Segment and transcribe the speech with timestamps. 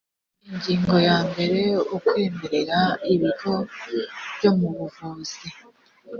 [0.49, 1.61] ingingo ya mbere
[1.95, 2.79] ukwemerera
[3.13, 3.53] ibigo
[4.35, 5.45] byo mu buvuzi